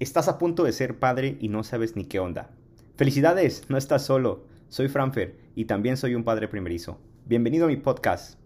Estás 0.00 0.26
a 0.26 0.38
punto 0.38 0.64
de 0.64 0.72
ser 0.72 0.98
padre 0.98 1.36
y 1.40 1.48
no 1.48 1.62
sabes 1.62 1.94
ni 1.94 2.04
qué 2.04 2.18
onda. 2.18 2.50
Felicidades, 2.96 3.70
no 3.70 3.76
estás 3.76 4.04
solo. 4.04 4.44
Soy 4.68 4.88
Franfer 4.88 5.36
y 5.54 5.66
también 5.66 5.96
soy 5.96 6.16
un 6.16 6.24
padre 6.24 6.48
primerizo. 6.48 6.98
Bienvenido 7.26 7.66
a 7.66 7.68
mi 7.68 7.76
podcast. 7.76 8.40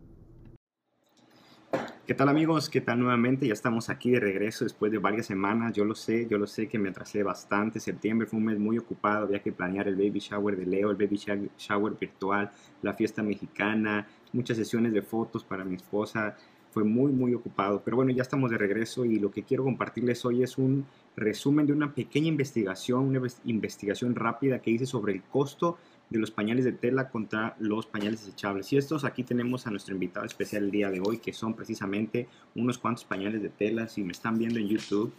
¿Qué 2.07 2.13
tal 2.13 2.29
amigos? 2.29 2.69
¿Qué 2.69 2.83
tal 2.83 3.01
nuevamente? 3.01 3.47
Ya 3.47 3.55
estamos 3.55 3.89
aquí 3.89 4.11
de 4.11 4.21
regreso 4.21 4.65
después 4.65 4.93
de 4.93 4.99
varias 4.99 5.25
semanas. 5.25 5.73
Yo 5.73 5.87
lo 5.87 5.95
sé, 5.95 6.27
yo 6.29 6.37
lo 6.37 6.47
sé 6.47 6.69
que 6.69 6.79
me 6.79 6.91
atrasé 6.91 7.23
bastante. 7.23 7.81
Septiembre 7.81 8.27
fue 8.27 8.39
un 8.39 8.45
mes 8.45 8.59
muy 8.59 8.77
ocupado. 8.77 9.25
Había 9.25 9.43
que 9.43 9.53
planear 9.53 9.89
el 9.89 9.97
baby 9.97 10.19
shower 10.19 10.55
de 10.55 10.67
Leo, 10.67 10.91
el 10.91 10.97
baby 10.97 11.19
shower 11.57 11.95
virtual, 11.99 12.51
la 12.83 12.93
fiesta 12.93 13.23
mexicana, 13.23 14.07
muchas 14.35 14.59
sesiones 14.59 14.93
de 14.93 15.01
fotos 15.01 15.45
para 15.45 15.65
mi 15.65 15.77
esposa. 15.77 16.37
Fue 16.79 16.85
muy, 16.85 17.11
muy 17.11 17.35
ocupado. 17.35 17.83
Pero 17.85 17.97
bueno, 17.97 18.13
ya 18.13 18.23
estamos 18.23 18.53
de 18.53 18.57
regreso 18.57 19.05
y 19.05 19.19
lo 19.19 19.33
que 19.33 19.43
quiero 19.43 19.65
compartirles 19.65 20.25
hoy 20.25 20.45
es 20.45 20.59
un 20.59 20.87
resumen 21.17 21.67
de 21.67 21.73
una 21.73 21.93
pequeña 21.93 22.29
investigación, 22.29 23.01
una 23.01 23.21
investigación 23.47 24.15
rápida 24.15 24.61
que 24.61 24.71
hice 24.71 24.87
sobre 24.87 25.13
el 25.13 25.25
costo 25.25 25.77
de 26.09 26.21
los 26.21 26.31
pañales 26.31 26.65
de 26.65 26.71
tela 26.71 27.09
contra 27.09 27.57
los 27.59 27.87
pañales 27.87 28.25
desechables. 28.25 28.73
Y 28.73 28.77
estos 28.77 29.03
aquí 29.03 29.25
tenemos 29.25 29.67
a 29.67 29.73
nuestro 29.73 29.93
invitado 29.93 30.25
especial 30.25 30.67
el 30.67 30.71
día 30.71 30.89
de 30.89 31.01
hoy, 31.01 31.19
que 31.19 31.33
son 31.33 31.55
precisamente 31.55 32.29
unos 32.55 32.79
cuantos 32.79 33.05
pañales 33.05 33.43
de 33.43 33.49
tela. 33.49 33.89
Si 33.89 34.05
me 34.05 34.13
están 34.13 34.39
viendo 34.39 34.61
en 34.61 34.69
YouTube, 34.69 35.13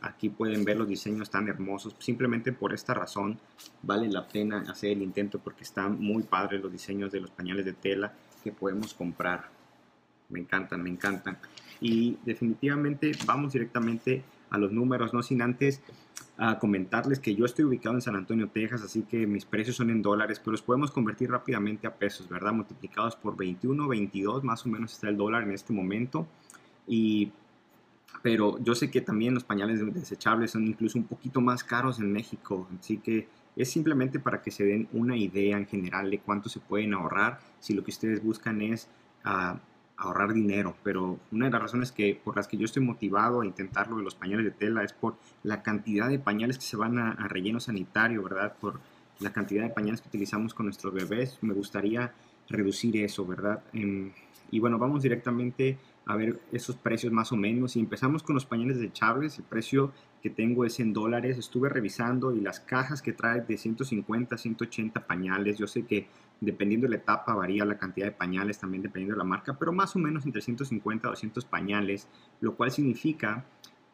aquí 0.00 0.30
pueden 0.30 0.64
ver 0.64 0.78
los 0.78 0.88
diseños 0.88 1.30
tan 1.30 1.46
hermosos. 1.46 1.94
Simplemente 2.00 2.52
por 2.52 2.74
esta 2.74 2.92
razón 2.92 3.38
vale 3.82 4.08
la 4.08 4.26
pena 4.26 4.64
hacer 4.68 4.90
el 4.90 5.02
intento 5.02 5.38
porque 5.38 5.62
están 5.62 5.96
muy 6.00 6.24
padres 6.24 6.60
los 6.60 6.72
diseños 6.72 7.12
de 7.12 7.20
los 7.20 7.30
pañales 7.30 7.64
de 7.64 7.72
tela 7.72 8.12
que 8.42 8.50
podemos 8.50 8.94
comprar. 8.94 9.54
Me 10.28 10.40
encantan, 10.40 10.82
me 10.82 10.90
encantan. 10.90 11.38
Y 11.80 12.16
definitivamente 12.24 13.12
vamos 13.26 13.52
directamente 13.52 14.24
a 14.50 14.58
los 14.58 14.72
números, 14.72 15.12
no 15.12 15.22
sin 15.22 15.42
antes 15.42 15.82
a 16.36 16.58
comentarles 16.58 17.20
que 17.20 17.34
yo 17.34 17.44
estoy 17.44 17.64
ubicado 17.64 17.94
en 17.94 18.02
San 18.02 18.16
Antonio, 18.16 18.48
Texas, 18.48 18.82
así 18.82 19.02
que 19.02 19.26
mis 19.26 19.44
precios 19.44 19.76
son 19.76 19.90
en 19.90 20.02
dólares, 20.02 20.40
pero 20.40 20.52
los 20.52 20.62
podemos 20.62 20.90
convertir 20.90 21.30
rápidamente 21.30 21.86
a 21.86 21.94
pesos, 21.94 22.28
¿verdad? 22.28 22.52
Multiplicados 22.52 23.14
por 23.14 23.36
21, 23.36 23.86
22, 23.86 24.42
más 24.42 24.66
o 24.66 24.68
menos 24.68 24.92
está 24.92 25.08
el 25.08 25.16
dólar 25.16 25.44
en 25.44 25.52
este 25.52 25.72
momento. 25.72 26.26
Y, 26.88 27.30
pero 28.22 28.58
yo 28.62 28.74
sé 28.74 28.90
que 28.90 29.00
también 29.00 29.34
los 29.34 29.44
pañales 29.44 29.80
desechables 29.94 30.50
son 30.50 30.66
incluso 30.66 30.98
un 30.98 31.04
poquito 31.04 31.40
más 31.40 31.62
caros 31.62 32.00
en 32.00 32.12
México, 32.12 32.66
así 32.80 32.98
que 32.98 33.28
es 33.54 33.70
simplemente 33.70 34.18
para 34.18 34.42
que 34.42 34.50
se 34.50 34.64
den 34.64 34.88
una 34.92 35.16
idea 35.16 35.56
en 35.56 35.66
general 35.66 36.10
de 36.10 36.18
cuánto 36.18 36.48
se 36.48 36.58
pueden 36.58 36.94
ahorrar 36.94 37.38
si 37.60 37.74
lo 37.74 37.84
que 37.84 37.90
ustedes 37.90 38.22
buscan 38.22 38.60
es... 38.62 38.88
Uh, 39.24 39.56
ahorrar 39.96 40.32
dinero, 40.32 40.76
pero 40.82 41.18
una 41.30 41.46
de 41.46 41.52
las 41.52 41.62
razones 41.62 41.92
que, 41.92 42.20
por 42.22 42.36
las 42.36 42.48
que 42.48 42.56
yo 42.56 42.64
estoy 42.64 42.82
motivado 42.82 43.40
a 43.40 43.46
intentarlo 43.46 43.96
de 43.96 44.02
los 44.02 44.14
pañales 44.14 44.44
de 44.44 44.50
tela 44.50 44.82
es 44.82 44.92
por 44.92 45.16
la 45.42 45.62
cantidad 45.62 46.08
de 46.08 46.18
pañales 46.18 46.58
que 46.58 46.64
se 46.64 46.76
van 46.76 46.98
a, 46.98 47.14
relleno 47.28 47.60
sanitario, 47.60 48.22
¿verdad? 48.22 48.56
Por 48.60 48.80
la 49.20 49.32
cantidad 49.32 49.62
de 49.62 49.70
pañales 49.70 50.00
que 50.00 50.08
utilizamos 50.08 50.52
con 50.52 50.66
nuestros 50.66 50.92
bebés. 50.92 51.38
Me 51.42 51.54
gustaría 51.54 52.12
reducir 52.48 52.96
eso, 52.96 53.24
¿verdad? 53.24 53.62
Em, 53.72 54.10
y 54.54 54.60
bueno, 54.60 54.78
vamos 54.78 55.02
directamente 55.02 55.78
a 56.06 56.16
ver 56.16 56.40
esos 56.52 56.76
precios 56.76 57.12
más 57.12 57.32
o 57.32 57.36
menos. 57.36 57.76
Y 57.76 57.80
empezamos 57.80 58.22
con 58.22 58.34
los 58.34 58.46
pañales 58.46 58.78
desechables. 58.78 59.38
El 59.38 59.44
precio 59.44 59.92
que 60.22 60.30
tengo 60.30 60.64
es 60.64 60.78
en 60.78 60.92
dólares. 60.92 61.38
Estuve 61.38 61.68
revisando 61.68 62.32
y 62.32 62.40
las 62.40 62.60
cajas 62.60 63.02
que 63.02 63.12
trae 63.12 63.40
de 63.40 63.56
150 63.56 64.34
a 64.34 64.38
180 64.38 65.06
pañales. 65.06 65.58
Yo 65.58 65.66
sé 65.66 65.84
que 65.86 66.06
Dependiendo 66.40 66.86
de 66.86 66.90
la 66.90 66.96
etapa 66.96 67.34
varía 67.34 67.64
la 67.64 67.78
cantidad 67.78 68.06
de 68.06 68.12
pañales, 68.12 68.58
también 68.58 68.82
dependiendo 68.82 69.14
de 69.14 69.18
la 69.18 69.24
marca, 69.24 69.56
pero 69.58 69.72
más 69.72 69.94
o 69.96 69.98
menos 69.98 70.26
entre 70.26 70.42
150 70.42 71.06
a 71.06 71.10
200 71.10 71.44
pañales, 71.44 72.08
lo 72.40 72.54
cual 72.56 72.70
significa 72.70 73.44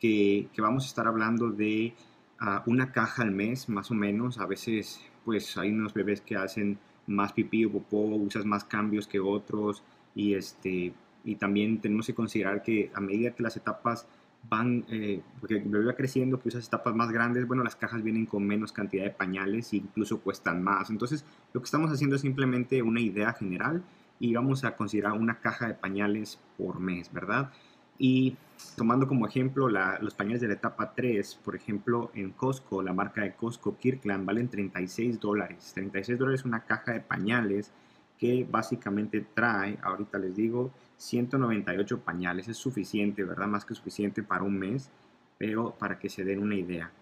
que, 0.00 0.48
vamos 0.58 0.84
a 0.84 0.86
estar 0.88 1.06
hablando 1.06 1.50
de 1.50 1.94
ah, 2.38 2.62
una 2.66 2.92
caja 2.92 3.22
al 3.22 3.30
mes, 3.30 3.68
más 3.68 3.90
o 3.90 3.94
menos. 3.94 4.38
A 4.38 4.46
veces, 4.46 5.00
pues 5.24 5.56
hay 5.58 5.70
unos 5.70 5.92
bebés 5.92 6.22
que 6.22 6.36
hacen 6.36 6.78
más 7.06 7.32
pipí 7.32 7.64
o 7.66 7.72
popó, 7.72 7.98
usas 8.16 8.44
más 8.44 8.64
cambios 8.64 9.06
que 9.06 9.20
otros 9.20 9.84
y 10.14 10.34
este 10.34 10.92
y 11.22 11.36
también 11.36 11.80
tenemos 11.80 12.06
que 12.06 12.14
considerar 12.14 12.62
que 12.62 12.90
a 12.94 13.00
medida 13.00 13.32
que 13.32 13.42
las 13.42 13.56
etapas 13.56 14.06
van, 14.48 14.84
eh, 14.88 15.20
porque 15.38 15.58
el 15.58 15.64
bebé 15.64 15.86
va 15.86 15.94
creciendo, 15.94 16.40
que 16.40 16.48
usas 16.48 16.66
etapas 16.66 16.94
más 16.94 17.10
grandes, 17.10 17.46
bueno, 17.46 17.62
las 17.62 17.76
cajas 17.76 18.02
vienen 18.02 18.26
con 18.26 18.46
menos 18.46 18.72
cantidad 18.72 19.04
de 19.04 19.10
pañales 19.10 19.72
e 19.72 19.76
incluso 19.76 20.20
cuestan 20.20 20.62
más. 20.62 20.90
Entonces, 20.90 21.24
lo 21.52 21.60
que 21.60 21.66
estamos 21.66 21.90
haciendo 21.90 22.16
es 22.16 22.22
simplemente 22.22 22.82
una 22.82 23.00
idea 23.00 23.32
general 23.34 23.82
y 24.18 24.34
vamos 24.34 24.64
a 24.64 24.76
considerar 24.76 25.12
una 25.12 25.40
caja 25.40 25.68
de 25.68 25.74
pañales 25.74 26.38
por 26.56 26.80
mes, 26.80 27.12
¿verdad? 27.12 27.50
Y 27.98 28.36
tomando 28.76 29.06
como 29.06 29.26
ejemplo 29.26 29.68
los 29.68 30.14
pañales 30.14 30.40
de 30.40 30.48
la 30.48 30.54
etapa 30.54 30.94
3, 30.94 31.38
por 31.44 31.54
ejemplo, 31.54 32.10
en 32.14 32.30
Costco, 32.30 32.82
la 32.82 32.94
marca 32.94 33.22
de 33.22 33.34
Costco 33.34 33.76
Kirkland 33.76 34.24
valen 34.24 34.48
36 34.48 35.20
dólares. 35.20 35.72
36 35.74 36.18
dólares 36.18 36.44
una 36.46 36.64
caja 36.64 36.92
de 36.92 37.00
pañales 37.00 37.72
que 38.20 38.46
básicamente 38.48 39.26
trae, 39.34 39.78
ahorita 39.82 40.18
les 40.18 40.36
digo, 40.36 40.70
198 40.98 42.00
pañales. 42.00 42.48
Es 42.48 42.58
suficiente, 42.58 43.24
¿verdad? 43.24 43.46
Más 43.46 43.64
que 43.64 43.74
suficiente 43.74 44.22
para 44.22 44.44
un 44.44 44.58
mes, 44.58 44.90
pero 45.38 45.74
para 45.78 45.98
que 45.98 46.10
se 46.10 46.22
den 46.22 46.40
una 46.40 46.54
idea. 46.54 46.92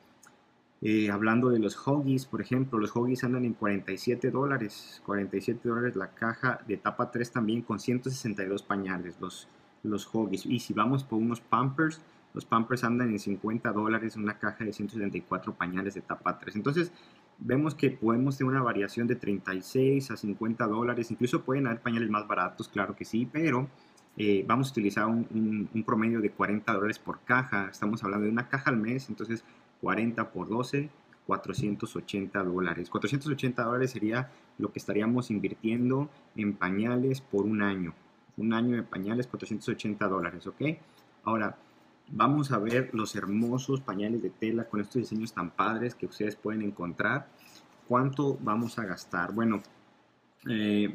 Eh, 0.80 1.10
hablando 1.10 1.48
de 1.50 1.58
los 1.58 1.76
Hoggies, 1.76 2.24
por 2.24 2.40
ejemplo, 2.40 2.78
los 2.78 2.94
Hoggies 2.94 3.24
andan 3.24 3.44
en 3.44 3.54
47 3.54 4.30
dólares. 4.30 5.02
47 5.04 5.68
dólares 5.68 5.96
la 5.96 6.14
caja 6.14 6.60
de 6.68 6.74
etapa 6.74 7.10
3 7.10 7.32
también 7.32 7.62
con 7.62 7.80
162 7.80 8.62
pañales, 8.62 9.16
los, 9.20 9.48
los 9.82 10.08
Hoggies. 10.12 10.46
Y 10.46 10.60
si 10.60 10.72
vamos 10.72 11.02
por 11.02 11.18
unos 11.18 11.40
Pampers, 11.40 12.00
los 12.32 12.44
Pampers 12.44 12.84
andan 12.84 13.10
en 13.10 13.18
50 13.18 13.72
dólares 13.72 14.14
una 14.14 14.38
caja 14.38 14.64
de 14.64 14.72
174 14.72 15.52
pañales 15.54 15.94
de 15.94 16.00
etapa 16.00 16.38
3. 16.38 16.54
Entonces, 16.54 16.92
vemos 17.38 17.74
que 17.74 17.90
podemos 17.90 18.36
tener 18.36 18.52
una 18.52 18.62
variación 18.62 19.06
de 19.06 19.16
36 19.16 20.10
a 20.10 20.16
50 20.16 20.66
dólares, 20.66 21.10
incluso 21.10 21.42
pueden 21.42 21.66
haber 21.66 21.80
pañales 21.80 22.10
más 22.10 22.26
baratos, 22.26 22.68
claro 22.68 22.96
que 22.96 23.04
sí, 23.04 23.28
pero 23.30 23.68
eh, 24.16 24.44
vamos 24.46 24.68
a 24.68 24.70
utilizar 24.72 25.06
un, 25.06 25.84
promedio 25.86 26.20
de 26.20 26.30
40 26.30 26.72
dólares 26.72 26.98
por 26.98 27.20
caja, 27.20 27.68
estamos 27.70 28.02
hablando 28.02 28.26
de 28.26 28.32
una 28.32 28.48
caja 28.48 28.70
al 28.70 28.76
mes, 28.76 29.08
entonces 29.08 29.44
40 29.80 30.32
por 30.32 30.48
12, 30.48 30.90
480 31.26 32.42
dólares. 32.42 32.90
480 32.90 33.62
dólares 33.62 33.90
sería 33.92 34.30
lo 34.58 34.72
que 34.72 34.80
estaríamos 34.80 35.30
invirtiendo 35.30 36.08
en 36.34 36.54
pañales 36.54 37.20
por 37.20 37.44
un 37.44 37.62
año. 37.62 37.94
Un 38.36 38.54
año 38.54 38.76
de 38.76 38.82
pañales, 38.82 39.28
480 39.28 40.08
dólares, 40.08 40.46
¿ok? 40.46 40.62
Ahora, 41.22 41.56
Vamos 42.10 42.52
a 42.52 42.58
ver 42.58 42.90
los 42.94 43.14
hermosos 43.16 43.80
pañales 43.80 44.22
de 44.22 44.30
tela 44.30 44.64
con 44.64 44.80
estos 44.80 45.02
diseños 45.02 45.32
tan 45.32 45.50
padres 45.50 45.94
que 45.94 46.06
ustedes 46.06 46.36
pueden 46.36 46.62
encontrar. 46.62 47.28
¿Cuánto 47.86 48.38
vamos 48.40 48.78
a 48.78 48.84
gastar? 48.84 49.32
Bueno, 49.32 49.62
eh, 50.48 50.94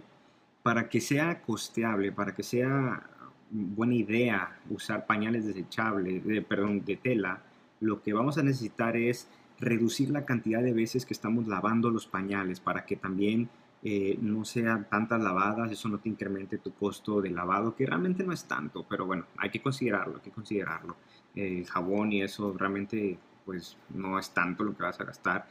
para 0.64 0.90
que 0.90 1.02
sea 1.02 1.42
costeable, 1.42 2.12
para 2.12 2.34
que 2.34 2.42
sea 2.42 3.04
buena 3.52 3.94
idea 3.94 4.60
usar 4.70 5.06
pañales 5.06 5.46
desechables, 5.46 6.26
de, 6.26 6.42
perdón, 6.42 6.84
de 6.84 6.98
tela, 6.98 7.44
lo 7.80 8.02
que 8.02 8.14
vamos 8.14 8.38
a 8.38 8.44
necesitar 8.44 8.98
es 8.98 9.28
reducir 9.60 10.10
la 10.10 10.26
cantidad 10.26 10.64
de 10.64 10.74
veces 10.74 11.06
que 11.06 11.14
estamos 11.14 11.48
lavando 11.48 11.92
los 11.92 12.08
pañales 12.08 12.60
para 12.60 12.86
que 12.86 12.96
también 12.96 13.50
eh, 13.84 14.18
no 14.22 14.46
sean 14.46 14.88
tantas 14.90 15.22
lavadas, 15.22 15.72
eso 15.72 15.90
no 15.90 16.00
te 16.00 16.10
incremente 16.10 16.58
tu 16.58 16.74
costo 16.74 17.22
de 17.22 17.30
lavado, 17.30 17.76
que 17.76 17.86
realmente 17.86 18.24
no 18.24 18.32
es 18.32 18.46
tanto, 18.46 18.86
pero 18.88 19.06
bueno, 19.06 19.26
hay 19.38 19.50
que 19.50 19.62
considerarlo, 19.62 20.16
hay 20.16 20.22
que 20.22 20.32
considerarlo. 20.32 20.96
El 21.36 21.66
jabón 21.66 22.14
y 22.14 22.22
eso 22.22 22.56
realmente 22.58 23.18
pues 23.46 23.78
no 23.94 24.18
es 24.18 24.30
tanto 24.34 24.64
lo 24.64 24.76
que 24.76 24.84
vas 24.84 25.00
a 25.00 25.04
gastar. 25.04 25.48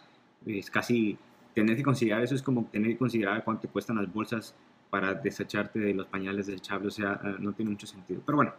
Es 0.47 0.71
casi, 0.71 1.19
tener 1.54 1.76
que 1.76 1.82
considerar 1.82 2.22
eso 2.22 2.34
es 2.34 2.42
como 2.42 2.65
tener 2.66 2.92
que 2.92 2.98
considerar 2.98 3.44
cuánto 3.44 3.62
te 3.62 3.69
cuestan 3.69 3.97
las 3.97 4.12
bolsas 4.12 4.54
para 4.88 5.15
desecharte 5.15 5.78
de 5.78 5.94
los 5.94 6.06
pañales 6.06 6.47
desechables, 6.47 6.94
o 6.94 6.97
sea, 6.97 7.21
eh, 7.25 7.37
no 7.38 7.53
tiene 7.53 7.71
mucho 7.71 7.87
sentido. 7.87 8.22
Pero 8.25 8.37
bueno, 8.37 8.53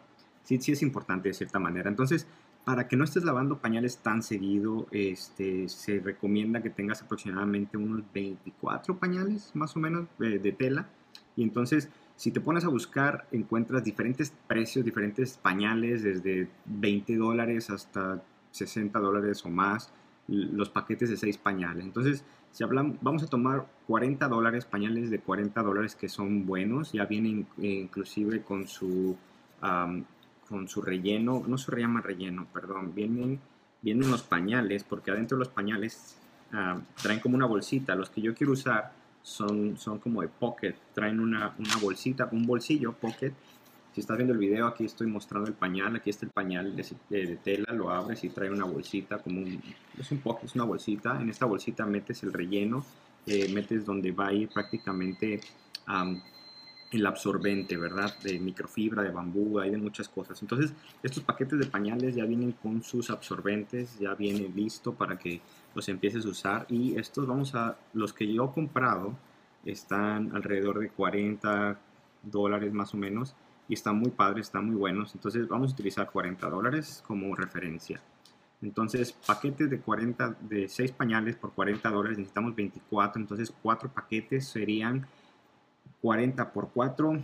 sí, 0.44 0.60
sí 0.60 0.72
es 0.72 0.82
importante 0.82 1.30
de 1.30 1.34
cierta 1.34 1.60
manera. 1.60 1.90
Entonces, 1.90 2.28
para 2.66 2.88
que 2.88 2.96
no 2.96 3.04
estés 3.04 3.26
lavando 3.26 3.58
pañales 3.58 3.98
tan 3.98 4.24
seguido, 4.24 4.88
este, 4.92 5.68
se 5.68 6.00
recomienda 6.00 6.62
que 6.62 6.70
tengas 6.70 7.02
aproximadamente 7.02 7.78
unos 7.78 8.04
24 8.14 8.98
pañales 8.98 9.52
más 9.54 9.76
o 9.76 9.80
menos 9.80 10.08
de, 10.18 10.52
tela. 10.54 10.88
Y 11.36 11.44
entonces, 11.44 11.90
si 12.16 12.32
te 12.32 12.40
pones 12.40 12.64
a 12.64 12.70
buscar, 12.70 13.28
encuentras 13.32 13.84
diferentes 13.84 14.34
precios, 14.48 14.86
diferentes 14.86 15.38
pañales, 15.38 16.04
desde 16.04 16.48
20 16.66 17.18
dólares 17.18 17.70
hasta 17.70 18.24
60 18.52 18.98
dólares 19.00 19.46
o 19.46 19.50
más, 19.50 19.92
los 20.28 20.70
paquetes 20.70 21.10
de 21.10 21.18
6 21.18 21.38
pañales. 21.40 21.84
Entonces, 21.84 22.24
si 22.52 22.64
hablamos, 22.64 22.96
vamos 23.02 23.24
a 23.24 23.28
tomar 23.28 23.68
40 23.88 24.26
dólares, 24.30 24.64
pañales 24.64 25.10
de 25.10 25.20
40 25.20 25.62
dólares 25.64 25.96
que 25.96 26.08
son 26.08 26.46
buenos, 26.46 26.94
ya 26.94 27.06
vienen 27.06 27.46
eh, 27.58 27.68
inclusive 27.68 28.42
con 28.42 28.68
su 28.68 29.18
con 30.48 30.68
su 30.68 30.82
relleno, 30.82 31.44
no 31.48 31.58
se 31.58 31.76
llama 31.76 32.02
relleno, 32.02 32.48
perdón, 32.54 32.94
vienen, 32.94 33.40
vienen 33.82 34.12
los 34.12 34.24
pañales, 34.24 34.84
porque 34.84 35.12
adentro 35.12 35.38
de 35.38 35.46
los 35.46 35.54
pañales 35.54 36.18
ah, 36.52 36.80
traen 37.02 37.20
como 37.20 37.36
una 37.36 37.46
bolsita. 37.46 37.96
Los 37.96 38.10
que 38.10 38.22
yo 38.22 38.34
quiero 38.34 38.54
usar 38.54 38.92
son, 39.22 39.78
son 39.78 40.00
como 40.00 40.22
de 40.22 40.28
pocket, 40.28 40.76
traen 40.94 41.20
una, 41.20 41.56
una 41.58 41.78
bolsita, 41.78 42.30
un 42.32 42.46
bolsillo 42.46 42.94
pocket, 42.94 43.34
Si 43.94 44.02
estás 44.02 44.18
viendo 44.18 44.34
el 44.34 44.40
video, 44.40 44.68
aquí 44.68 44.86
estoy 44.86 45.08
mostrando 45.08 45.48
el 45.48 45.56
pañal. 45.56 45.96
Aquí 45.96 46.10
está 46.10 46.26
el 46.26 46.32
pañal 46.32 46.76
de, 46.76 47.38
tela. 47.44 47.72
Lo 47.74 47.92
abres 47.92 48.24
y 48.24 48.30
trae 48.30 48.50
una 48.50 48.66
bolsita, 48.66 49.20
como 49.20 49.40
un, 49.42 49.62
es 49.98 50.12
un 50.12 50.18
poco, 50.20 50.46
es 50.46 50.56
una 50.56 50.66
bolsita. 50.66 51.22
En 51.22 51.30
esta 51.30 51.46
bolsita 51.46 51.86
metes 51.86 52.24
el 52.24 52.34
relleno, 52.34 52.84
eh, 53.28 53.54
metes 53.54 53.86
donde 53.86 54.12
va 54.12 54.28
a 54.28 54.34
ir 54.34 54.50
prácticamente 54.50 55.42
el 56.94 57.06
absorbente, 57.06 57.78
¿verdad? 57.78 58.14
De 58.22 58.40
microfibra, 58.40 59.04
de 59.04 59.10
bambú, 59.10 59.60
hay 59.60 59.72
de 59.72 59.78
muchas 59.78 60.08
cosas. 60.08 60.42
Entonces, 60.42 60.74
estos 61.02 61.24
paquetes 61.24 61.60
de 61.60 61.66
pañales 61.66 62.16
ya 62.16 62.26
vienen 62.26 62.54
con 62.54 62.84
sus 62.84 63.10
absorbentes, 63.10 63.98
ya 64.00 64.14
viene 64.14 64.52
listo 64.56 64.94
para 64.94 65.18
que 65.18 65.42
los 65.74 65.88
empieces 65.90 66.26
a 66.26 66.30
usar. 66.30 66.66
Y 66.70 66.96
estos 66.98 67.28
vamos 67.28 67.56
a, 67.56 67.78
los 67.94 68.14
que 68.14 68.32
yo 68.32 68.46
he 68.46 68.52
comprado, 68.52 69.18
están 69.66 70.36
alrededor 70.36 70.80
de 70.80 70.90
40 70.90 71.80
dólares 72.24 72.74
más 72.74 72.94
o 72.94 72.98
menos 72.98 73.36
y 73.68 73.74
están 73.74 73.98
muy 73.98 74.12
padres, 74.12 74.48
están 74.48 74.68
muy 74.68 74.76
buenos. 74.76 75.16
Entonces 75.16 75.48
vamos 75.48 75.72
a 75.72 75.74
utilizar 75.74 76.10
40 76.12 76.50
dólares 76.50 77.04
como 77.06 77.36
referencia. 77.36 78.02
Entonces, 78.62 79.12
paquetes 79.12 79.70
de 79.70 79.80
40, 79.80 80.38
de 80.42 80.70
6 80.70 80.94
pañales 80.94 81.36
por 81.36 81.52
40 81.54 81.90
dólares, 81.90 82.18
necesitamos 82.18 82.56
24. 82.56 83.22
Entonces, 83.22 83.54
4 83.62 83.92
paquetes 83.92 84.48
serían 84.48 85.06
40 86.04 86.52
por 86.52 86.70
4, 86.74 87.18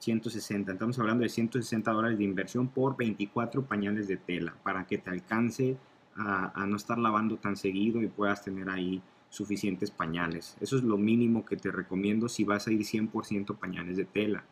160. 0.00 0.72
Estamos 0.72 0.98
hablando 0.98 1.22
de 1.22 1.28
160 1.28 1.92
dólares 1.92 2.18
de 2.18 2.24
inversión 2.24 2.66
por 2.66 2.96
24 2.96 3.62
pañales 3.62 4.08
de 4.08 4.16
tela 4.16 4.52
para 4.64 4.84
que 4.84 4.98
te 4.98 5.10
alcance 5.10 5.76
a, 6.16 6.66
no 6.66 6.74
estar 6.74 6.98
lavando 6.98 7.36
tan 7.36 7.56
seguido 7.56 8.02
y 8.02 8.08
puedas 8.08 8.42
tener 8.42 8.68
ahí 8.68 9.00
suficientes 9.30 9.92
pañales. 9.92 10.56
Eso 10.60 10.76
es 10.76 10.82
lo 10.82 10.98
mínimo 10.98 11.44
que 11.44 11.56
te 11.56 11.70
recomiendo 11.70 12.28
si 12.28 12.42
vas 12.42 12.66
a 12.66 12.72
ir 12.72 12.80
100% 12.80 13.56
pañales 13.58 13.96
de 13.96 14.06
tela. 14.06 14.42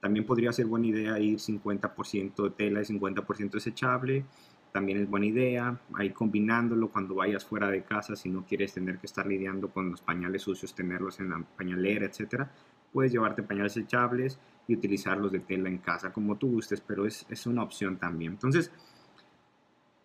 También 0.00 0.26
podría 0.26 0.52
ser 0.52 0.66
buena 0.66 0.88
idea 0.88 1.18
ir 1.18 1.38
50% 1.38 2.42
de 2.42 2.50
tela 2.50 2.82
y 2.82 2.84
50% 2.84 3.52
desechable. 3.52 4.26
También 4.70 4.98
es 4.98 5.08
buena 5.08 5.24
idea 5.24 5.80
ir 5.98 6.12
combinándolo 6.12 6.90
cuando 6.90 7.14
vayas 7.14 7.42
fuera 7.42 7.70
de 7.70 7.84
casa 7.84 8.16
si 8.16 8.28
no 8.28 8.44
quieres 8.44 8.74
tener 8.74 8.98
que 8.98 9.06
estar 9.06 9.26
lidiando 9.26 9.70
con 9.70 9.92
los 9.92 10.02
pañales 10.02 10.42
sucios, 10.42 10.74
tenerlos 10.74 11.20
en 11.20 11.30
la 11.30 11.42
pañalera, 11.56 12.04
etcétera. 12.04 12.50
Puedes 12.94 13.12
llevarte 13.12 13.42
pañales 13.42 13.74
desechables 13.74 14.38
y 14.66 14.76
utilizarlos 14.76 15.32
de 15.32 15.40
tela 15.40 15.68
en 15.68 15.76
casa 15.78 16.14
como 16.14 16.38
tú 16.38 16.52
gustes, 16.52 16.80
pero 16.80 17.04
es, 17.04 17.26
es 17.28 17.46
una 17.46 17.62
opción 17.62 17.98
también. 17.98 18.32
Entonces, 18.32 18.70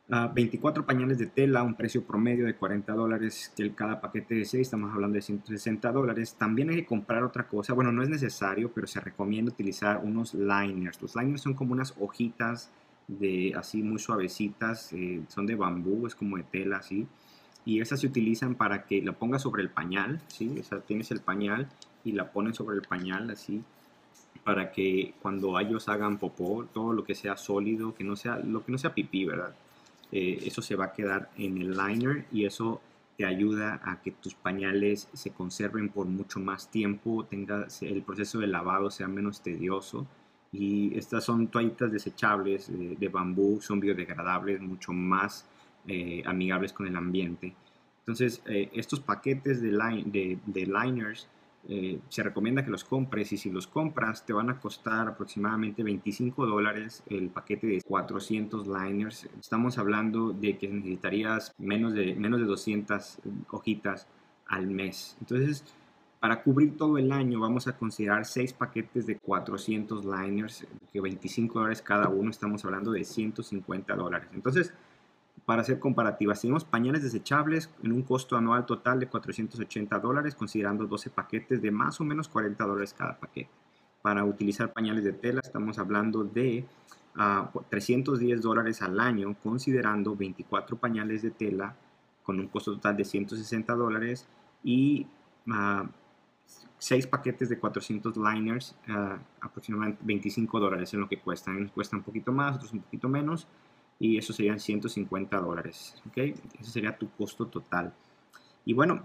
24 0.10 0.88
pañales 0.88 1.20
de 1.20 1.28
tela, 1.28 1.62
un 1.62 1.76
precio 1.76 2.04
promedio 2.04 2.48
de 2.48 2.56
40 2.56 2.94
dólares, 2.94 3.54
que 3.56 3.72
cada 3.76 4.02
paquete 4.02 4.34
de 4.36 4.46
6, 4.46 4.62
estamos 4.62 4.92
hablando 4.92 5.16
de 5.16 5.22
160 5.22 5.92
dólares. 5.92 6.36
También 6.36 6.72
hay 6.72 6.78
que 6.78 6.86
comprar 6.86 7.24
otra 7.24 7.48
cosa, 7.48 7.74
bueno, 7.74 7.92
no 7.92 8.02
es 8.02 8.10
necesario, 8.10 8.72
pero 8.74 8.88
se 8.88 9.00
recomienda 9.00 9.52
utilizar 9.52 10.02
unos 10.04 10.34
liners. 10.34 11.00
Los 11.00 11.16
liners 11.16 11.42
son 11.42 11.54
como 11.54 11.74
unas 11.74 11.94
hojitas 12.00 12.72
de 13.08 13.54
así 13.56 13.84
muy 13.84 14.00
suavecitas, 14.00 14.94
eh, 14.94 15.22
son 15.28 15.46
de 15.46 15.56
bambú, 15.56 16.08
es 16.08 16.16
como 16.16 16.38
de 16.38 16.44
tela 16.44 16.78
así. 16.78 17.08
Y 17.64 17.80
esas 17.80 18.00
se 18.00 18.08
utilizan 18.08 18.56
para 18.56 18.86
que 18.86 19.04
la 19.04 19.14
pongas 19.14 19.44
sobre 19.44 19.62
el 19.62 19.70
pañal, 19.70 20.22
¿sí? 20.28 20.56
O 20.60 20.64
sea, 20.64 20.80
tienes 20.80 21.12
el 21.12 21.22
pañal 21.22 21.70
y 22.04 22.14
la 22.14 22.32
pones 22.32 22.58
sobre 22.58 22.78
el 22.78 22.82
pañal 22.84 23.30
así 23.30 23.64
para 24.44 24.72
que 24.72 25.14
cuando 25.22 25.60
ellos 25.60 25.90
hagan 25.90 26.18
popó, 26.18 26.66
todo 26.74 26.94
lo 26.94 27.04
que 27.04 27.16
sea 27.16 27.38
sólido, 27.38 27.94
que 27.94 28.04
no 28.04 28.16
sea, 28.16 28.38
lo 28.40 28.64
que 28.66 28.72
no 28.72 28.78
sea 28.78 28.94
pipí, 28.94 29.26
¿verdad? 29.26 29.54
Eh, 30.12 30.40
eso 30.44 30.62
se 30.62 30.76
va 30.76 30.86
a 30.86 30.94
quedar 30.94 31.30
en 31.38 31.58
el 31.58 31.78
liner 31.78 32.26
y 32.32 32.46
eso 32.46 32.82
te 33.18 33.26
ayuda 33.26 33.82
a 33.84 34.02
que 34.02 34.12
tus 34.12 34.34
pañales 34.34 35.10
se 35.14 35.32
conserven 35.32 35.90
por 35.90 36.08
mucho 36.08 36.40
más 36.40 36.72
tiempo, 36.72 37.26
tenga, 37.26 37.68
el 37.82 38.02
proceso 38.02 38.40
de 38.40 38.48
lavado 38.48 38.90
sea 38.90 39.08
menos 39.08 39.42
tedioso. 39.42 40.08
Y 40.52 40.98
estas 40.98 41.26
son 41.26 41.48
toallitas 41.50 41.92
desechables 41.92 42.72
de, 42.72 43.08
bambú, 43.08 43.60
son 43.62 43.80
biodegradables, 43.80 44.62
mucho 44.62 44.94
más 44.94 45.46
eh, 45.86 46.24
amigables 46.26 46.74
con 46.74 46.88
el 46.88 46.96
ambiente. 46.96 47.54
Entonces, 48.00 48.42
eh, 48.48 48.70
estos 48.74 49.00
paquetes 49.00 49.62
de, 49.62 49.70
de, 50.08 50.40
de 50.46 50.66
liners 50.66 51.28
eh, 51.68 52.00
se 52.08 52.24
recomienda 52.24 52.64
que 52.64 52.72
los 52.72 52.84
compres 52.84 53.32
y 53.34 53.38
si 53.38 53.50
los 53.52 53.68
compras 53.68 54.26
te 54.26 54.34
van 54.34 54.50
a 54.50 54.60
costar 54.60 55.08
aproximadamente 55.08 55.84
25 55.84 56.46
dólares 56.46 57.04
el 57.08 57.30
paquete 57.30 57.68
de 57.68 57.82
400 57.82 58.68
liners. 58.68 59.30
Estamos 59.40 59.78
hablando 59.78 60.32
de 60.32 60.58
que 60.58 60.70
necesitarías 60.70 61.54
menos 61.58 61.94
de, 61.94 62.16
menos 62.16 62.40
de 62.40 62.46
200 62.46 63.20
hojitas 63.52 64.08
al 64.48 64.68
mes. 64.68 65.18
Entonces, 65.20 65.64
para 66.20 66.42
cubrir 66.44 66.76
todo 66.76 66.98
el 66.98 67.12
año 67.12 67.40
vamos 67.40 67.68
a 67.68 67.78
considerar 67.78 68.26
6 68.26 68.54
paquetes 68.54 69.06
de 69.06 69.18
400 69.18 70.06
liners, 70.06 70.66
que 70.92 71.02
25 71.02 71.60
dólares 71.60 71.82
cada 71.82 72.10
uno, 72.10 72.30
estamos 72.30 72.66
hablando 72.66 72.92
de 72.92 73.04
150 73.04 73.96
dólares. 73.96 74.30
Entonces, 74.34 74.74
para 75.46 75.62
hacer 75.62 75.80
comparativas, 75.80 76.42
tenemos 76.42 76.66
pañales 76.66 77.04
desechables 77.04 77.70
en 77.84 77.92
un 77.92 78.04
costo 78.04 78.36
anual 78.36 78.66
total 78.66 79.00
de 79.00 79.08
480 79.08 80.00
dólares, 80.00 80.36
considerando 80.36 80.88
12 80.88 81.10
paquetes 81.10 81.62
de 81.62 81.72
más 81.72 82.00
o 82.02 82.04
menos 82.04 82.28
40 82.28 82.64
dólares 82.64 82.96
cada 82.98 83.20
paquete. 83.20 83.50
Para 84.02 84.24
utilizar 84.24 84.72
pañales 84.72 85.04
de 85.04 85.14
tela 85.14 85.42
estamos 85.44 85.78
hablando 85.78 86.24
de 86.24 86.66
310 87.70 88.40
ah, 88.40 88.42
dólares 88.42 88.82
al 88.82 89.00
año, 89.00 89.36
considerando 89.44 90.16
24 90.16 90.78
pañales 90.78 91.22
de 91.22 91.32
tela 91.32 91.76
con 92.24 92.40
un 92.40 92.48
costo 92.48 92.74
total 92.74 92.96
de 92.96 93.06
160 93.06 93.74
dólares 93.76 94.28
y 94.64 95.06
6 96.78 97.06
ah, 97.06 97.10
paquetes 97.10 97.50
de 97.50 97.60
400 97.60 98.16
liners, 98.18 98.76
ah, 98.88 99.18
aproximadamente 99.42 100.02
25 100.06 100.60
dólares 100.60 100.94
en 100.94 101.02
lo 101.02 101.10
que 101.10 101.20
cuestan. 101.20 101.68
Cuesta 101.70 101.98
un 101.98 102.04
poquito 102.04 102.32
más, 102.32 102.56
otros 102.56 102.74
un 102.74 102.82
poquito 102.82 103.10
menos 103.10 103.48
y 104.00 104.18
eso 104.18 104.34
serían 104.34 104.60
150 104.60 105.38
dólares. 105.38 105.96
¿ok? 106.08 106.18
Ese 106.60 106.72
sería 106.72 106.98
tu 106.98 107.10
costo 107.12 107.48
total. 107.48 107.94
Y 108.66 108.74
bueno, 108.74 109.04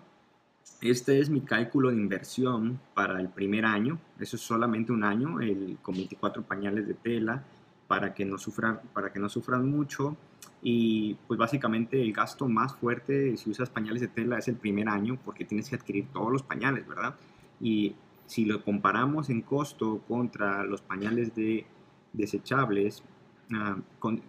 este 0.81 1.19
es 1.19 1.31
mi 1.31 1.41
cálculo 1.41 1.91
de 1.91 1.96
inversión 1.96 2.81
para 2.94 3.20
el 3.20 3.29
primer 3.29 3.64
año. 3.64 3.99
Eso 4.19 4.37
es 4.37 4.43
solamente 4.43 4.93
un 4.93 5.05
año, 5.05 5.41
el, 5.41 5.79
con 5.82 5.94
24 5.94 6.43
pañales 6.43 6.87
de 6.87 6.94
tela 6.94 7.44
para 7.88 8.14
que 8.14 8.25
no 8.25 8.38
sufran, 8.38 8.81
para 8.93 9.12
que 9.12 9.19
no 9.19 9.29
sufran 9.29 9.69
mucho. 9.69 10.17
Y 10.62 11.14
pues 11.26 11.38
básicamente 11.38 12.00
el 12.00 12.12
gasto 12.12 12.49
más 12.49 12.75
fuerte 12.75 13.37
si 13.37 13.50
usas 13.50 13.69
pañales 13.69 14.00
de 14.00 14.08
tela 14.08 14.38
es 14.38 14.49
el 14.49 14.56
primer 14.56 14.88
año 14.88 15.19
porque 15.25 15.44
tienes 15.44 15.69
que 15.69 15.76
adquirir 15.76 16.06
todos 16.12 16.32
los 16.32 16.43
pañales, 16.43 16.87
¿verdad? 16.87 17.17
Y 17.61 17.94
si 18.26 18.47
lo 18.47 18.64
comparamos 18.64 19.29
en 19.29 19.43
costo 19.43 20.02
contra 20.08 20.64
los 20.64 20.81
pañales 20.81 21.35
de 21.35 21.67
desechables, 22.14 23.02
uh, 23.50 23.81
con, 23.99 24.23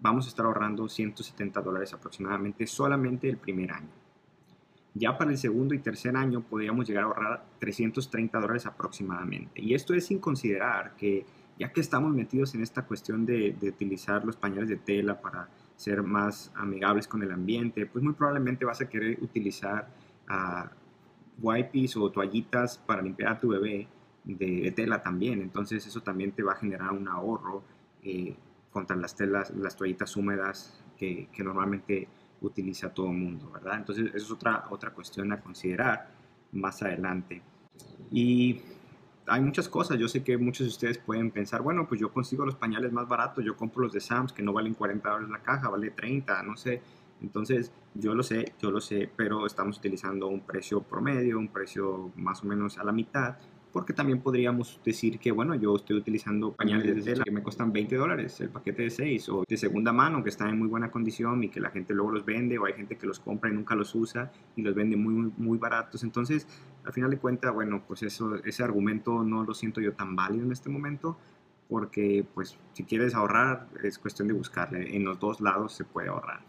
vamos 0.00 0.26
a 0.26 0.28
estar 0.28 0.46
ahorrando 0.46 0.88
170 0.88 1.60
dólares 1.60 1.92
aproximadamente 1.92 2.66
solamente 2.66 3.28
el 3.28 3.36
primer 3.36 3.72
año. 3.72 3.90
Ya 4.94 5.16
para 5.16 5.30
el 5.30 5.38
segundo 5.38 5.74
y 5.74 5.78
tercer 5.78 6.16
año 6.16 6.40
podríamos 6.40 6.88
llegar 6.88 7.04
a 7.04 7.06
ahorrar 7.06 7.46
330 7.60 8.40
dólares 8.40 8.66
aproximadamente. 8.66 9.60
Y 9.60 9.74
esto 9.74 9.94
es 9.94 10.06
sin 10.06 10.18
considerar 10.18 10.96
que 10.96 11.24
ya 11.58 11.72
que 11.72 11.80
estamos 11.80 12.14
metidos 12.14 12.54
en 12.54 12.62
esta 12.62 12.82
cuestión 12.82 13.26
de, 13.26 13.56
utilizar 13.62 14.24
los 14.24 14.36
pañales 14.36 14.68
de 14.68 14.76
tela 14.76 15.20
para 15.20 15.48
ser 15.76 16.02
más 16.02 16.52
amigables 16.54 17.08
con 17.08 17.22
el 17.22 17.32
ambiente, 17.32 17.86
pues 17.86 18.02
muy 18.02 18.14
probablemente 18.14 18.64
vas 18.64 18.80
a 18.80 18.88
querer 18.88 19.18
utilizar 19.20 19.88
uh, 20.30 20.68
wipes 21.40 21.96
o 21.96 22.10
toallitas 22.10 22.78
para 22.78 23.02
limpiar 23.02 23.32
a 23.32 23.40
tu 23.40 23.48
bebé 23.48 23.88
de, 24.24 24.72
tela 24.74 25.02
también. 25.02 25.40
Entonces 25.40 25.84
eso 25.86 26.00
también 26.00 26.32
te 26.32 26.42
va 26.42 26.52
a 26.52 26.56
generar 26.56 26.92
un 26.92 27.08
ahorro 27.08 27.62
eh, 28.02 28.36
contra 28.78 28.96
las 28.96 29.16
telas, 29.16 29.50
las 29.56 29.74
toallitas 29.74 30.14
húmedas 30.16 30.80
que, 30.96 31.28
normalmente 31.38 32.06
utiliza 32.40 32.94
todo 32.94 33.06
el 33.06 33.16
mundo, 33.16 33.50
¿verdad? 33.50 33.78
Entonces, 33.78 34.06
eso 34.14 34.26
es 34.26 34.30
otra, 34.30 34.66
otra 34.70 34.90
cuestión 34.90 35.32
a 35.32 35.40
considerar 35.40 36.08
más 36.52 36.80
adelante. 36.80 37.42
Y 38.12 38.60
hay 39.26 39.40
muchas 39.40 39.68
cosas. 39.68 39.98
Yo 39.98 40.06
sé 40.06 40.22
que 40.22 40.38
muchos 40.38 40.68
de 40.68 40.68
ustedes 40.68 40.98
pueden 40.98 41.32
pensar, 41.32 41.60
bueno, 41.60 41.88
pues 41.88 42.00
yo 42.00 42.12
consigo 42.12 42.46
los 42.46 42.54
pañales 42.54 42.92
más 42.92 43.08
baratos, 43.08 43.44
yo 43.44 43.56
compro 43.56 43.82
los 43.82 43.92
de 43.92 44.00
Sams 44.00 44.32
que 44.32 44.44
no 44.44 44.52
valen 44.52 44.74
40 44.74 45.08
dólares 45.08 45.28
la 45.28 45.42
caja, 45.42 45.68
vale 45.68 45.90
30, 45.90 46.40
no 46.44 46.56
sé. 46.56 46.80
Entonces, 47.20 47.72
yo 47.94 48.14
lo 48.14 48.22
sé, 48.22 48.54
yo 48.62 48.70
lo 48.70 48.80
sé, 48.80 49.10
pero 49.16 49.44
estamos 49.44 49.78
utilizando 49.78 50.28
un 50.28 50.42
precio 50.42 50.82
promedio, 50.82 51.36
un 51.36 51.48
precio 51.48 52.12
más 52.14 52.44
o 52.44 52.46
menos 52.46 52.78
a 52.78 52.84
la 52.84 52.92
mitad 52.92 53.38
porque 53.72 53.92
también 53.92 54.20
podríamos 54.20 54.80
decir 54.84 55.18
que, 55.18 55.30
bueno, 55.30 55.54
yo 55.54 55.76
estoy 55.76 55.96
utilizando 55.96 56.52
pañales 56.52 56.96
de 56.96 57.02
tela 57.02 57.24
que 57.24 57.30
me 57.30 57.42
cuestan 57.42 57.72
20 57.72 57.96
dólares 57.96 58.40
el 58.40 58.48
paquete 58.48 58.84
de 58.84 58.90
6 58.90 59.28
o 59.28 59.44
de 59.46 59.56
segunda 59.56 59.92
mano 59.92 60.22
que 60.22 60.30
están 60.30 60.48
en 60.48 60.58
muy 60.58 60.68
buena 60.68 60.90
condición 60.90 61.44
y 61.44 61.48
que 61.48 61.60
la 61.60 61.70
gente 61.70 61.94
luego 61.94 62.12
los 62.12 62.24
vende 62.24 62.58
o 62.58 62.64
hay 62.64 62.72
gente 62.72 62.96
que 62.96 63.06
los 63.06 63.20
compra 63.20 63.50
y 63.50 63.52
nunca 63.52 63.74
los 63.74 63.94
usa 63.94 64.32
y 64.56 64.62
los 64.62 64.74
vende 64.74 64.96
muy, 64.96 65.32
muy 65.36 65.58
baratos. 65.58 66.02
Entonces, 66.02 66.46
al 66.84 66.92
final 66.92 67.10
de 67.10 67.18
cuentas, 67.18 67.52
bueno, 67.52 67.82
pues 67.86 68.02
eso, 68.02 68.36
ese 68.44 68.62
argumento 68.62 69.22
no 69.22 69.44
lo 69.44 69.54
siento 69.54 69.80
yo 69.80 69.92
tan 69.92 70.16
válido 70.16 70.44
en 70.44 70.52
este 70.52 70.70
momento 70.70 71.18
porque, 71.68 72.24
pues, 72.34 72.56
si 72.72 72.84
quieres 72.84 73.14
ahorrar, 73.14 73.68
es 73.82 73.98
cuestión 73.98 74.26
de 74.28 74.34
buscarle. 74.34 74.96
En 74.96 75.04
los 75.04 75.20
dos 75.20 75.40
lados 75.40 75.74
se 75.74 75.84
puede 75.84 76.08
ahorrar. 76.08 76.40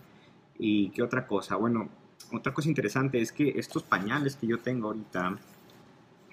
¿Y 0.58 0.90
qué 0.92 1.04
otra 1.04 1.28
cosa? 1.28 1.58
Bueno, 1.58 1.90
otra 2.32 2.54
cosa 2.54 2.70
interesante 2.70 3.20
es 3.20 3.32
que 3.32 3.50
estos 3.58 3.84
pañales 3.84 4.36
que 4.36 4.48
yo 4.48 4.60
tengo 4.60 4.88
ahorita, 4.88 5.38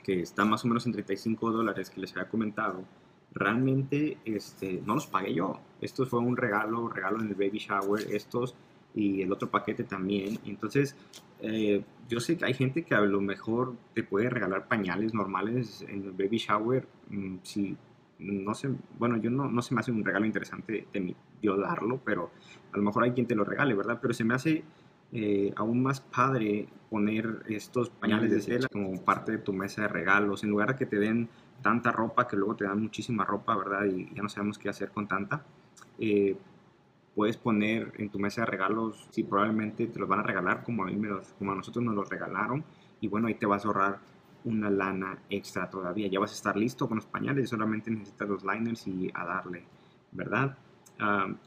que 0.06 0.20
está 0.20 0.44
más 0.44 0.64
o 0.64 0.68
menos 0.68 0.86
en 0.86 0.92
35 0.92 1.50
dólares 1.50 1.90
que 1.90 2.00
les 2.00 2.12
había 2.12 2.28
comentado, 2.28 2.84
realmente 3.32 4.18
este, 4.24 4.80
no 4.86 4.94
los 4.94 5.08
pagué 5.08 5.34
yo. 5.34 5.58
Esto 5.80 6.06
fue 6.06 6.20
un 6.20 6.36
regalo, 6.36 6.88
regalo 6.88 7.20
en 7.20 7.26
el 7.26 7.34
baby 7.34 7.58
shower, 7.58 8.06
estos 8.14 8.54
y 8.94 9.22
el 9.22 9.32
otro 9.32 9.50
paquete 9.50 9.82
también. 9.82 10.38
Entonces, 10.46 10.94
eh, 11.40 11.82
yo 12.08 12.20
sé 12.20 12.36
que 12.36 12.44
hay 12.44 12.54
gente 12.54 12.84
que 12.84 12.94
a 12.94 13.00
lo 13.00 13.20
mejor 13.20 13.74
te 13.94 14.04
puede 14.04 14.30
regalar 14.30 14.68
pañales 14.68 15.12
normales 15.12 15.84
en 15.88 16.04
el 16.04 16.12
baby 16.12 16.38
shower. 16.38 16.86
Mm, 17.10 17.38
si 17.42 17.76
no 18.20 18.54
sé, 18.54 18.70
bueno, 19.00 19.16
yo 19.16 19.28
no, 19.28 19.50
no 19.50 19.60
se 19.60 19.74
me 19.74 19.80
hace 19.80 19.90
un 19.90 20.04
regalo 20.04 20.24
interesante 20.24 20.86
de 20.92 21.00
mí, 21.00 21.16
yo 21.42 21.56
darlo, 21.56 22.00
pero 22.04 22.30
a 22.72 22.76
lo 22.76 22.84
mejor 22.84 23.02
hay 23.02 23.10
quien 23.10 23.26
te 23.26 23.34
lo 23.34 23.42
regale, 23.42 23.74
¿verdad? 23.74 23.98
Pero 24.00 24.14
se 24.14 24.22
me 24.22 24.34
hace 24.34 24.62
eh, 25.12 25.52
aún 25.56 25.82
más 25.82 26.00
padre 26.00 26.68
poner 26.90 27.42
estos 27.48 27.90
pañales 27.90 28.30
de 28.30 28.40
tela 28.40 28.68
como 28.68 29.00
parte 29.04 29.32
de 29.32 29.38
tu 29.38 29.52
mesa 29.52 29.82
de 29.82 29.88
regalos, 29.88 30.44
en 30.44 30.50
lugar 30.50 30.72
de 30.72 30.76
que 30.76 30.86
te 30.86 30.98
den 30.98 31.28
tanta 31.62 31.92
ropa, 31.92 32.26
que 32.26 32.36
luego 32.36 32.56
te 32.56 32.64
dan 32.64 32.80
muchísima 32.80 33.24
ropa, 33.24 33.56
¿verdad? 33.56 33.84
Y 33.86 34.14
ya 34.14 34.22
no 34.22 34.28
sabemos 34.28 34.58
qué 34.58 34.68
hacer 34.68 34.90
con 34.90 35.08
tanta. 35.08 35.44
Eh, 35.98 36.36
puedes 37.14 37.36
poner 37.36 37.92
en 37.96 38.10
tu 38.10 38.18
mesa 38.18 38.42
de 38.42 38.46
regalos, 38.46 39.08
si 39.10 39.24
probablemente 39.24 39.86
te 39.86 39.98
los 39.98 40.08
van 40.08 40.20
a 40.20 40.22
regalar 40.22 40.62
como 40.62 40.84
a, 40.84 40.86
mí 40.86 40.96
me 40.96 41.08
los, 41.08 41.32
como 41.38 41.52
a 41.52 41.54
nosotros 41.54 41.84
nos 41.84 41.94
los 41.94 42.08
regalaron, 42.08 42.64
y 43.00 43.08
bueno, 43.08 43.28
ahí 43.28 43.34
te 43.34 43.46
vas 43.46 43.64
a 43.64 43.68
ahorrar 43.68 43.98
una 44.44 44.70
lana 44.70 45.18
extra 45.30 45.68
todavía. 45.68 46.08
Ya 46.08 46.20
vas 46.20 46.32
a 46.32 46.34
estar 46.34 46.56
listo 46.56 46.88
con 46.88 46.96
los 46.96 47.06
pañales, 47.06 47.48
solamente 47.48 47.90
necesitas 47.90 48.28
los 48.28 48.44
liners 48.44 48.86
y 48.86 49.10
a 49.14 49.24
darle, 49.24 49.64
¿verdad? 50.12 50.56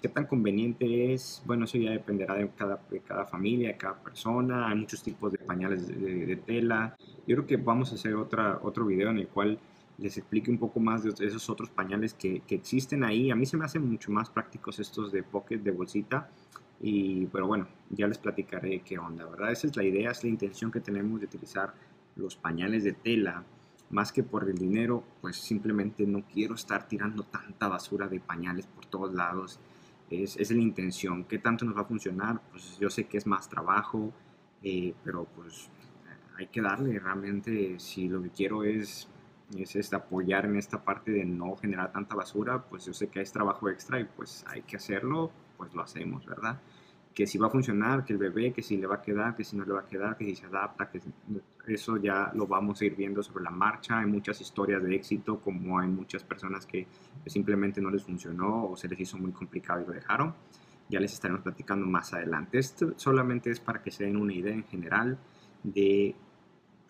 ¿Qué 0.01 0.09
tan 0.09 0.27
conveniente 0.27 1.13
es? 1.13 1.41
Bueno, 1.45 1.65
eso 1.65 1.77
ya 1.77 1.91
dependerá 1.91 2.35
de 2.35 2.49
cada, 2.49 2.79
de 2.89 2.99
cada 2.99 3.25
familia, 3.25 3.69
de 3.69 3.77
cada 3.77 3.95
persona. 3.95 4.69
Hay 4.69 4.75
muchos 4.75 5.01
tipos 5.01 5.31
de 5.31 5.39
pañales 5.39 5.87
de, 5.87 6.35
tela. 6.35 6.95
Yo 7.25 7.35
creo 7.35 7.47
que 7.47 7.57
vamos 7.57 7.91
a 7.91 7.95
hacer 7.95 8.15
otra, 8.15 8.59
otro 8.61 8.85
video 8.85 9.09
en 9.09 9.17
el 9.17 9.27
cual 9.27 9.57
les 9.97 10.17
explique 10.17 10.51
un 10.51 10.59
poco 10.59 10.79
más 10.79 11.03
de 11.03 11.25
esos 11.25 11.49
otros 11.49 11.69
pañales 11.69 12.13
que, 12.13 12.41
que, 12.41 12.55
existen 12.55 13.03
ahí. 13.03 13.31
A 13.31 13.35
mí 13.35 13.45
se 13.45 13.57
me 13.57 13.65
hacen 13.65 13.89
mucho 13.89 14.11
más 14.11 14.29
prácticos 14.29 14.79
estos 14.79 15.11
de 15.11 15.23
pocket, 15.23 15.57
de 15.57 15.71
bolsita. 15.71 16.29
Y, 16.79 17.25
pero 17.27 17.47
bueno, 17.47 17.67
ya 17.89 18.07
les 18.07 18.19
platicaré 18.19 18.81
qué 18.81 18.99
onda, 18.99 19.25
¿verdad? 19.25 19.51
Esa 19.51 19.67
es 19.67 19.75
la 19.75 19.83
idea, 19.83 20.11
es 20.11 20.23
la 20.23 20.29
intención 20.29 20.71
que 20.71 20.79
tenemos 20.79 21.19
de 21.19 21.25
utilizar 21.25 21.73
los 22.15 22.35
pañales 22.35 22.83
de 22.83 22.93
tela 22.93 23.43
más 23.89 24.11
que 24.11 24.23
por 24.23 24.47
el 24.47 24.57
dinero, 24.57 25.03
pues 25.21 25.37
simplemente 25.37 26.05
no 26.05 26.23
quiero 26.23 26.55
estar 26.55 26.87
tirando 26.87 27.23
tanta 27.23 27.67
basura 27.67 28.07
de 28.07 28.19
pañales 28.19 28.67
por 28.67 28.85
todos 28.85 29.13
lados. 29.13 29.59
Es, 30.09 30.37
es 30.37 30.51
la 30.51 30.61
intención. 30.61 31.23
¿Qué 31.25 31.39
tanto 31.39 31.65
nos 31.65 31.75
va 31.75 31.81
a 31.81 31.85
funcionar? 31.85 32.41
Pues 32.51 32.77
yo 32.79 32.89
sé 32.89 33.05
que 33.05 33.17
es 33.17 33.27
más 33.27 33.49
trabajo, 33.49 34.11
eh, 34.63 34.93
pero 35.03 35.25
pues 35.35 35.69
hay 36.37 36.47
que 36.47 36.61
darle. 36.61 36.99
Realmente, 36.99 37.79
si 37.79 38.07
lo 38.07 38.21
que 38.21 38.29
quiero 38.29 38.63
es, 38.63 39.07
es 39.57 39.75
este, 39.75 39.95
apoyar 39.95 40.45
en 40.45 40.55
esta 40.55 40.83
parte 40.83 41.11
de 41.11 41.25
no 41.25 41.55
generar 41.55 41.91
tanta 41.91 42.15
basura, 42.15 42.63
pues 42.63 42.85
yo 42.85 42.93
sé 42.93 43.07
que 43.07 43.21
es 43.21 43.31
trabajo 43.31 43.69
extra 43.69 43.99
y 43.99 44.05
pues 44.05 44.45
hay 44.47 44.61
que 44.63 44.77
hacerlo, 44.77 45.31
pues 45.57 45.73
lo 45.73 45.81
hacemos, 45.81 46.25
¿verdad? 46.25 46.59
Que 47.19 47.27
si 47.27 47.37
va 47.37 47.47
a 47.47 47.49
funcionar, 47.49 48.05
que 48.05 48.13
el 48.13 48.17
bebé, 48.17 48.53
que 48.53 48.63
si 48.63 48.77
le 48.77 48.87
va 48.87 48.95
a 48.95 49.01
quedar, 49.01 49.35
que 49.35 49.43
si 49.43 49.57
no 49.57 49.65
le 49.65 49.73
va 49.73 49.81
a 49.81 49.85
quedar, 49.85 50.15
que 50.15 50.23
si 50.23 50.37
se 50.37 50.45
adapta, 50.45 50.89
que 50.89 51.01
eso 51.67 51.97
ya 51.97 52.31
lo 52.33 52.47
vamos 52.47 52.79
a 52.79 52.85
ir 52.85 52.95
viendo 52.95 53.21
sobre 53.21 53.43
la 53.43 53.49
marcha. 53.49 53.99
Hay 53.99 54.05
muchas 54.05 54.39
historias 54.39 54.81
de 54.81 54.95
éxito, 54.95 55.41
como 55.41 55.77
hay 55.77 55.89
muchas 55.89 56.23
personas 56.23 56.65
que 56.65 56.87
simplemente 57.25 57.81
no 57.81 57.89
les 57.89 58.05
funcionó 58.05 58.69
o 58.69 58.77
se 58.77 58.87
les 58.87 59.01
hizo 59.01 59.17
muy 59.17 59.33
complicado 59.33 59.81
y 59.81 59.87
lo 59.87 59.91
dejaron. 59.91 60.33
Ya 60.87 61.01
les 61.01 61.11
estaremos 61.11 61.43
platicando 61.43 61.85
más 61.85 62.13
adelante. 62.13 62.57
Esto 62.57 62.93
solamente 62.95 63.51
es 63.51 63.59
para 63.59 63.81
que 63.81 63.91
se 63.91 64.05
den 64.05 64.15
una 64.15 64.31
idea 64.31 64.53
en 64.53 64.63
general 64.63 65.19
de 65.61 66.15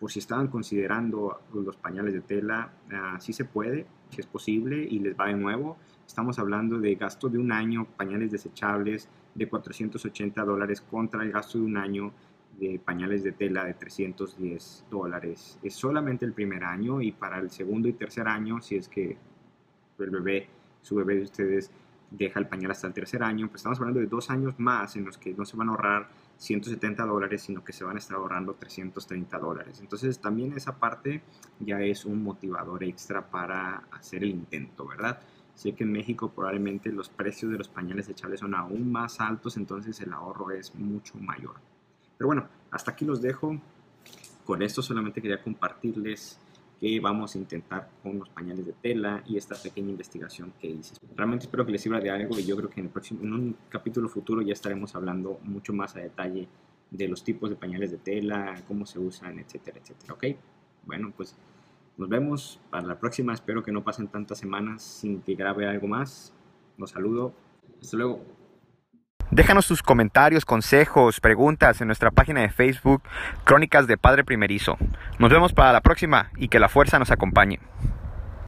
por 0.00 0.10
si 0.10 0.18
estaban 0.18 0.48
considerando 0.48 1.42
los 1.52 1.76
pañales 1.76 2.14
de 2.14 2.22
tela, 2.22 2.72
uh, 2.88 3.20
sí 3.20 3.34
se 3.34 3.44
puede, 3.44 3.86
si 4.08 4.22
es 4.22 4.26
posible 4.26 4.82
y 4.82 4.98
les 4.98 5.14
va 5.14 5.26
de 5.26 5.34
nuevo. 5.34 5.76
Estamos 6.06 6.38
hablando 6.38 6.80
de 6.80 6.94
gasto 6.94 7.28
de 7.28 7.38
un 7.38 7.52
año, 7.52 7.86
pañales 7.98 8.32
desechables, 8.32 9.10
de 9.34 9.46
480 9.46 10.42
dólares 10.42 10.80
contra 10.80 11.22
el 11.22 11.30
gasto 11.30 11.58
de 11.58 11.64
un 11.64 11.76
año 11.76 12.12
de 12.58 12.80
pañales 12.82 13.22
de 13.22 13.32
tela 13.32 13.64
de 13.64 13.74
310 13.74 14.86
dólares. 14.90 15.58
Es 15.62 15.74
solamente 15.74 16.24
el 16.24 16.32
primer 16.32 16.64
año 16.64 17.02
y 17.02 17.12
para 17.12 17.38
el 17.38 17.50
segundo 17.50 17.86
y 17.86 17.92
tercer 17.92 18.26
año, 18.26 18.62
si 18.62 18.76
es 18.76 18.88
que 18.88 19.18
el 19.98 20.10
bebé, 20.10 20.48
su 20.80 20.94
bebé 20.94 21.16
de 21.16 21.22
ustedes 21.24 21.70
deja 22.10 22.40
el 22.40 22.48
pañal 22.48 22.70
hasta 22.70 22.86
el 22.86 22.94
tercer 22.94 23.22
año, 23.22 23.48
pues 23.48 23.60
estamos 23.60 23.78
hablando 23.78 24.00
de 24.00 24.06
dos 24.06 24.30
años 24.30 24.54
más 24.58 24.96
en 24.96 25.04
los 25.04 25.18
que 25.18 25.34
no 25.34 25.44
se 25.44 25.58
van 25.58 25.68
a 25.68 25.72
ahorrar 25.72 26.08
170 26.40 27.04
dólares, 27.04 27.42
sino 27.42 27.62
que 27.62 27.74
se 27.74 27.84
van 27.84 27.96
a 27.96 27.98
estar 27.98 28.16
ahorrando 28.16 28.54
330 28.54 29.38
dólares. 29.38 29.78
Entonces 29.80 30.18
también 30.18 30.54
esa 30.54 30.78
parte 30.78 31.22
ya 31.58 31.82
es 31.82 32.06
un 32.06 32.22
motivador 32.22 32.82
extra 32.82 33.30
para 33.30 33.84
hacer 33.92 34.24
el 34.24 34.30
intento, 34.30 34.86
¿verdad? 34.86 35.20
Sé 35.54 35.74
que 35.74 35.84
en 35.84 35.92
México 35.92 36.30
probablemente 36.30 36.90
los 36.90 37.10
precios 37.10 37.52
de 37.52 37.58
los 37.58 37.68
pañales 37.68 38.08
echables 38.08 38.40
son 38.40 38.54
aún 38.54 38.90
más 38.90 39.20
altos, 39.20 39.58
entonces 39.58 40.00
el 40.00 40.14
ahorro 40.14 40.50
es 40.50 40.74
mucho 40.74 41.18
mayor. 41.18 41.56
Pero 42.16 42.28
bueno, 42.28 42.48
hasta 42.70 42.92
aquí 42.92 43.04
los 43.04 43.20
dejo. 43.20 43.60
Con 44.46 44.62
esto 44.62 44.80
solamente 44.80 45.20
quería 45.20 45.42
compartirles 45.42 46.38
que 46.80 46.98
vamos 46.98 47.34
a 47.34 47.38
intentar 47.38 47.90
con 48.02 48.18
los 48.18 48.28
pañales 48.30 48.64
de 48.64 48.72
tela 48.72 49.22
y 49.26 49.36
esta 49.36 49.54
pequeña 49.54 49.90
investigación 49.90 50.52
que 50.58 50.68
hice. 50.68 50.94
Realmente 51.14 51.44
espero 51.44 51.66
que 51.66 51.72
les 51.72 51.82
sirva 51.82 52.00
de 52.00 52.10
algo 52.10 52.38
y 52.38 52.44
yo 52.46 52.56
creo 52.56 52.70
que 52.70 52.80
en, 52.80 52.86
el 52.86 52.92
próximo, 52.92 53.20
en 53.22 53.32
un 53.34 53.56
capítulo 53.68 54.08
futuro 54.08 54.40
ya 54.40 54.54
estaremos 54.54 54.94
hablando 54.94 55.38
mucho 55.44 55.74
más 55.74 55.94
a 55.96 56.00
detalle 56.00 56.48
de 56.90 57.08
los 57.08 57.22
tipos 57.22 57.50
de 57.50 57.56
pañales 57.56 57.90
de 57.90 57.98
tela, 57.98 58.62
cómo 58.66 58.86
se 58.86 58.98
usan, 58.98 59.38
etcétera, 59.38 59.78
etcétera. 59.78 60.14
¿Ok? 60.14 60.24
Bueno, 60.86 61.12
pues 61.14 61.36
nos 61.98 62.08
vemos 62.08 62.58
para 62.70 62.86
la 62.86 62.98
próxima. 62.98 63.34
Espero 63.34 63.62
que 63.62 63.72
no 63.72 63.84
pasen 63.84 64.08
tantas 64.08 64.38
semanas 64.38 64.82
sin 64.82 65.20
que 65.20 65.34
grabe 65.34 65.68
algo 65.68 65.86
más. 65.86 66.32
Los 66.78 66.90
saludo. 66.90 67.34
Hasta 67.80 67.96
luego. 67.98 68.39
Déjanos 69.30 69.68
tus 69.68 69.80
comentarios, 69.80 70.44
consejos, 70.44 71.20
preguntas 71.20 71.80
en 71.80 71.86
nuestra 71.86 72.10
página 72.10 72.40
de 72.40 72.48
Facebook 72.48 73.02
Crónicas 73.44 73.86
de 73.86 73.96
Padre 73.96 74.24
Primerizo. 74.24 74.76
Nos 75.20 75.30
vemos 75.30 75.52
para 75.52 75.72
la 75.72 75.80
próxima 75.80 76.30
y 76.36 76.48
que 76.48 76.58
la 76.58 76.68
fuerza 76.68 76.98
nos 76.98 77.12
acompañe. 77.12 77.60